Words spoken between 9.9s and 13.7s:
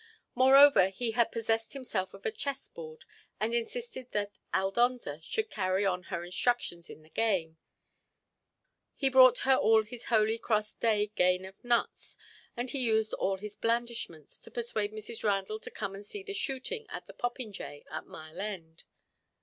Holy Cross Day gain of nuts, and he used all his